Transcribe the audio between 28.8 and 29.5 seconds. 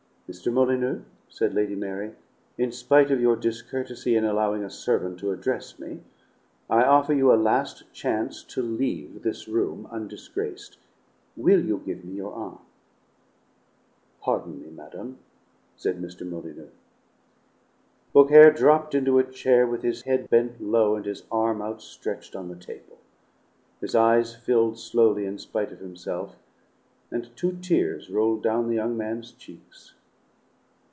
man's